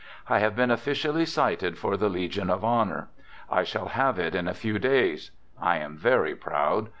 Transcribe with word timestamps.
I 0.27 0.39
have 0.39 0.55
been 0.55 0.71
officially 0.71 1.27
cited 1.27 1.77
for 1.77 1.95
the 1.95 2.09
legion 2.09 2.49
of 2.49 2.63
honor. 2.63 3.09
I 3.51 3.63
shall 3.63 3.89
have 3.89 4.17
it 4.17 4.33
in 4.33 4.47
a 4.47 4.55
few 4.55 4.79
days. 4.79 5.29
I 5.61 5.77
am 5.77 5.95
very 5.95 6.35
proud. 6.35 6.89